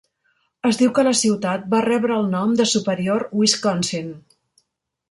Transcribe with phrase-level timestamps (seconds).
[0.69, 4.15] Es diu que la ciutat va rebre el nom de Superior, Wisconsin.